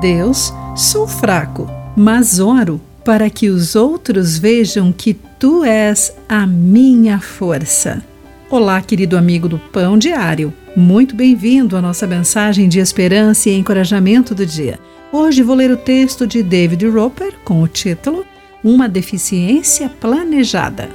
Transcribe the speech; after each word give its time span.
Deus, 0.00 0.50
sou 0.74 1.06
fraco, 1.06 1.68
mas 1.94 2.40
oro 2.40 2.80
para 3.04 3.28
que 3.28 3.50
os 3.50 3.76
outros 3.76 4.38
vejam 4.38 4.90
que 4.90 5.12
tu 5.38 5.62
és 5.62 6.14
a 6.26 6.46
minha 6.46 7.20
força. 7.20 8.02
Olá, 8.48 8.80
querido 8.80 9.18
amigo 9.18 9.46
do 9.46 9.58
Pão 9.58 9.98
Diário. 9.98 10.54
Muito 10.74 11.14
bem-vindo 11.14 11.76
à 11.76 11.82
nossa 11.82 12.06
mensagem 12.06 12.66
de 12.66 12.78
esperança 12.78 13.50
e 13.50 13.58
encorajamento 13.58 14.34
do 14.34 14.46
dia. 14.46 14.78
Hoje 15.12 15.42
vou 15.42 15.54
ler 15.54 15.70
o 15.70 15.76
texto 15.76 16.26
de 16.26 16.42
David 16.42 16.86
Roper 16.88 17.34
com 17.44 17.62
o 17.62 17.68
título 17.68 18.24
Uma 18.64 18.88
deficiência 18.88 19.90
planejada. 20.00 20.88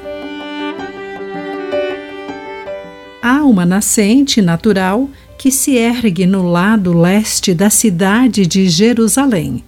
Há 3.21 3.43
uma 3.43 3.67
nascente 3.67 4.41
natural 4.41 5.07
que 5.37 5.51
se 5.51 5.75
ergue 5.75 6.25
no 6.25 6.49
lado 6.49 6.93
leste 6.93 7.53
da 7.53 7.69
cidade 7.69 8.45
de 8.45 8.69
Jerusalém. 8.69 9.63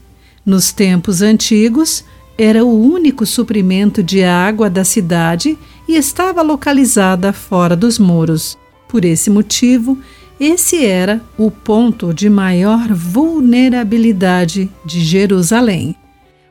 Nos 0.46 0.72
tempos 0.72 1.22
antigos, 1.22 2.04
era 2.38 2.64
o 2.64 2.82
único 2.82 3.26
suprimento 3.26 4.04
de 4.04 4.24
água 4.24 4.70
da 4.70 4.84
cidade 4.84 5.58
e 5.88 5.96
estava 5.96 6.42
localizada 6.42 7.34
fora 7.34 7.76
dos 7.76 7.98
muros. 7.98 8.58
Por 8.88 9.04
esse 9.04 9.30
motivo, 9.30 9.98
esse 10.40 10.86
era 10.86 11.20
o 11.38 11.50
ponto 11.50 12.14
de 12.14 12.30
maior 12.30 12.94
vulnerabilidade 12.94 14.70
de 14.86 15.04
Jerusalém. 15.04 15.96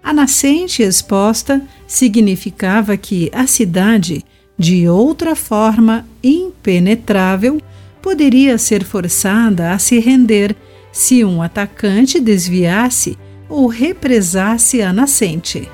A 0.03 0.13
nascente 0.13 0.83
exposta 0.83 1.63
significava 1.87 2.97
que 2.97 3.31
a 3.33 3.47
cidade, 3.47 4.25
de 4.59 4.89
outra 4.89 5.37
forma 5.37 6.07
impenetrável, 6.23 7.61
poderia 8.07 8.57
ser 8.57 8.85
forçada 8.85 9.73
a 9.73 9.81
se 9.81 9.99
render 9.99 10.55
se 10.93 11.25
um 11.25 11.43
atacante 11.43 12.21
desviasse 12.21 13.19
ou 13.49 13.67
represasse 13.67 14.81
a 14.81 14.93
nascente. 14.93 15.69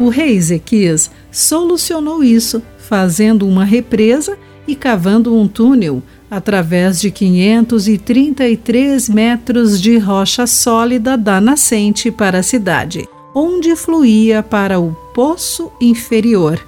O 0.00 0.08
rei 0.08 0.34
Ezequias 0.34 1.08
solucionou 1.30 2.24
isso, 2.24 2.60
fazendo 2.78 3.46
uma 3.46 3.64
represa 3.64 4.36
e 4.66 4.74
cavando 4.74 5.32
um 5.38 5.46
túnel 5.46 6.02
através 6.28 7.00
de 7.00 7.12
533 7.12 9.08
metros 9.08 9.80
de 9.80 9.98
rocha 9.98 10.48
sólida 10.48 11.16
da 11.16 11.40
nascente 11.40 12.10
para 12.10 12.40
a 12.40 12.42
cidade, 12.42 13.08
onde 13.32 13.76
fluía 13.76 14.42
para 14.42 14.80
o 14.80 14.96
poço 15.14 15.70
inferior, 15.80 16.60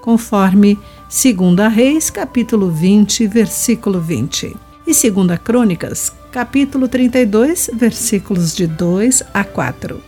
conforme 0.00 0.76
2 1.14 1.70
Reis, 1.70 2.08
capítulo 2.08 2.70
20, 2.70 3.26
versículo 3.26 4.00
20, 4.00 4.56
e 4.86 5.10
2 5.10 5.38
Crônicas, 5.44 6.10
capítulo 6.32 6.88
32, 6.88 7.68
versículos 7.74 8.56
de 8.56 8.66
2 8.66 9.22
a 9.34 9.44
4. 9.44 10.02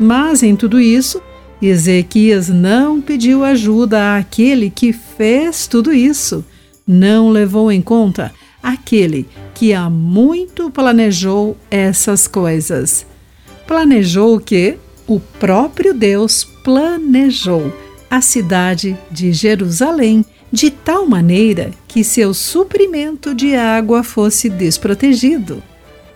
Mas 0.00 0.42
em 0.42 0.56
tudo 0.56 0.80
isso, 0.80 1.20
Ezequias 1.60 2.48
não 2.48 3.02
pediu 3.02 3.44
ajuda 3.44 4.16
àquele 4.16 4.70
que 4.70 4.94
fez 4.94 5.66
tudo 5.66 5.92
isso, 5.92 6.42
não 6.86 7.28
levou 7.28 7.70
em 7.70 7.82
conta 7.82 8.32
aquele 8.62 9.28
que 9.54 9.74
há 9.74 9.90
muito 9.90 10.70
planejou 10.70 11.54
essas 11.70 12.26
coisas. 12.26 13.04
Planejou 13.66 14.36
o 14.36 14.40
que? 14.40 14.78
O 15.06 15.20
próprio 15.20 15.92
Deus 15.92 16.44
planejou 16.64 17.70
a 18.08 18.22
cidade 18.22 18.96
de 19.10 19.34
Jerusalém 19.34 20.24
de 20.56 20.70
tal 20.70 21.04
maneira 21.04 21.70
que 21.86 22.02
seu 22.02 22.32
suprimento 22.32 23.34
de 23.34 23.54
água 23.54 24.02
fosse 24.02 24.48
desprotegido. 24.48 25.62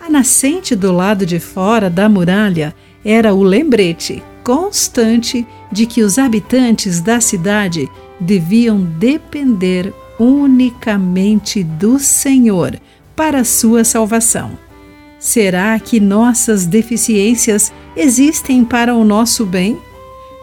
A 0.01 0.09
nascente 0.09 0.75
do 0.75 0.91
lado 0.91 1.27
de 1.27 1.39
fora 1.39 1.91
da 1.91 2.09
muralha 2.09 2.75
era 3.05 3.35
o 3.35 3.43
lembrete 3.43 4.23
constante 4.43 5.47
de 5.71 5.85
que 5.85 6.03
os 6.03 6.19
habitantes 6.19 7.03
da 7.03 7.21
cidade 7.21 7.87
deviam 8.19 8.81
depender 8.81 9.93
unicamente 10.19 11.63
do 11.63 11.99
Senhor 11.99 12.81
para 13.15 13.45
sua 13.45 13.85
salvação. 13.85 14.59
Será 15.19 15.79
que 15.79 16.01
nossas 16.01 16.65
deficiências 16.65 17.71
existem 17.95 18.65
para 18.65 18.95
o 18.95 19.05
nosso 19.05 19.45
bem? 19.45 19.79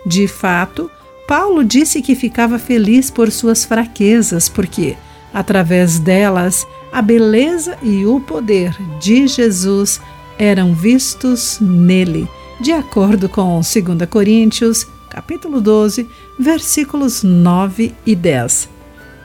De 0.05 0.27
fato, 0.27 0.87
Paulo 1.27 1.61
disse 1.65 2.01
que 2.01 2.15
ficava 2.15 2.57
feliz 2.57 3.11
por 3.11 3.29
suas 3.29 3.65
fraquezas, 3.65 4.47
porque, 4.47 4.95
através 5.33 5.99
delas, 5.99 6.65
a 6.89 7.01
beleza 7.01 7.77
e 7.83 8.05
o 8.05 8.21
poder 8.21 8.73
de 8.97 9.27
Jesus 9.27 9.99
eram 10.39 10.73
vistos 10.73 11.59
nele, 11.59 12.29
de 12.61 12.71
acordo 12.71 13.27
com 13.27 13.55
2 13.59 14.09
Coríntios, 14.09 14.87
capítulo 15.09 15.59
12, 15.59 16.07
versículos 16.39 17.23
9 17.23 17.93
e 18.05 18.15
10. 18.15 18.69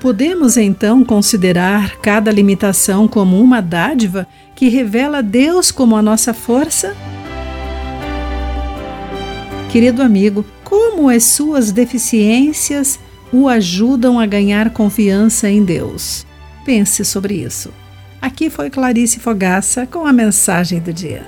Podemos 0.01 0.57
então 0.57 1.05
considerar 1.05 1.99
cada 1.99 2.33
limitação 2.33 3.07
como 3.07 3.41
uma 3.41 3.63
dádiva 3.63 4.27
que 4.57 4.69
revela 4.69 5.23
Deus 5.23 5.71
como 5.71 5.95
a 5.95 6.03
nossa 6.03 6.35
força? 6.35 6.97
Querido 9.73 10.03
amigo, 10.03 10.45
como 10.63 11.09
as 11.09 11.25
suas 11.25 11.73
deficiências 11.73 13.01
o 13.33 13.49
ajudam 13.49 14.21
a 14.21 14.27
ganhar 14.27 14.69
confiança 14.69 15.49
em 15.49 15.65
Deus? 15.65 16.27
Pense 16.63 17.03
sobre 17.07 17.37
isso. 17.37 17.73
Aqui 18.21 18.51
foi 18.51 18.69
Clarice 18.69 19.19
Fogaça 19.19 19.87
com 19.87 20.05
a 20.07 20.13
mensagem 20.13 20.79
do 20.79 20.93
dia. 20.93 21.27